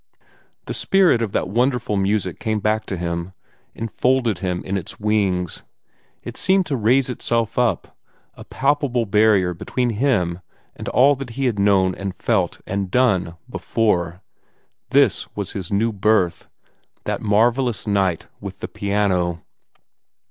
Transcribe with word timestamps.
The 0.65 0.73
spirit 0.73 1.21
of 1.21 1.31
that 1.33 1.47
wonderful 1.47 1.95
music 1.95 2.39
came 2.39 2.59
back 2.59 2.87
to 2.87 2.97
him, 2.97 3.33
enfolded 3.75 4.39
him 4.39 4.63
in 4.65 4.75
its 4.75 4.99
wings. 4.99 5.61
It 6.23 6.35
seemed 6.37 6.65
to 6.65 6.75
raise 6.75 7.07
itself 7.07 7.59
up 7.59 7.95
a 8.33 8.43
palpable 8.43 9.05
barrier 9.05 9.53
between 9.53 9.91
him 9.91 10.39
and 10.75 10.89
all 10.89 11.15
that 11.17 11.29
he 11.37 11.45
had 11.45 11.59
known 11.59 11.93
and 11.93 12.15
felt 12.15 12.61
and 12.65 12.89
done 12.89 13.37
before. 13.47 14.23
That 14.89 15.27
was 15.35 15.51
his 15.51 15.71
new 15.71 15.93
birth 15.93 16.47
that 17.03 17.21
marvellous 17.21 17.85
night 17.85 18.25
with 18.39 18.59
the 18.61 18.67
piano. 18.67 19.43